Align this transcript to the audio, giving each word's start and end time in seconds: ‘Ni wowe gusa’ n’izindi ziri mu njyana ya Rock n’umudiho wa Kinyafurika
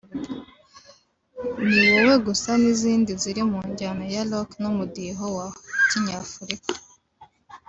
‘Ni 1.67 1.83
wowe 1.93 2.15
gusa’ 2.25 2.51
n’izindi 2.61 3.11
ziri 3.21 3.41
mu 3.51 3.59
njyana 3.69 4.03
ya 4.13 4.23
Rock 4.31 4.49
n’umudiho 4.61 5.25
wa 5.37 5.47
Kinyafurika 5.89 6.73